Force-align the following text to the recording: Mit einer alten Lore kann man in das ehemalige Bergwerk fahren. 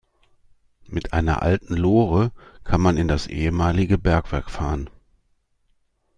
Mit 0.87 1.13
einer 1.13 1.43
alten 1.43 1.75
Lore 1.75 2.31
kann 2.63 2.81
man 2.81 2.97
in 2.97 3.07
das 3.07 3.27
ehemalige 3.27 3.99
Bergwerk 3.99 4.49
fahren. 4.49 4.89